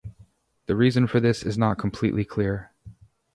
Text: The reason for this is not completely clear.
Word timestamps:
The 0.65 0.75
reason 0.75 1.05
for 1.05 1.19
this 1.19 1.43
is 1.43 1.59
not 1.59 1.77
completely 1.77 2.25
clear. 2.25 2.71